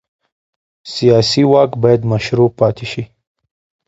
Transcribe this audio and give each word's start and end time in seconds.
سیاسي 0.93 1.43
واک 1.51 1.71
باید 1.81 2.01
مشروع 2.11 2.49
پاتې 2.59 2.85
شي 2.91 3.03